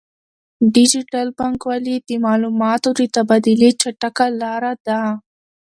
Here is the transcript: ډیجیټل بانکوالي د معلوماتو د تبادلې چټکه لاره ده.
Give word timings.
ډیجیټل 0.75 1.27
بانکوالي 1.37 1.95
د 2.09 2.09
معلوماتو 2.25 2.89
د 2.99 3.01
تبادلې 3.15 3.69
چټکه 3.81 4.25
لاره 4.41 4.73
ده. 4.87 5.01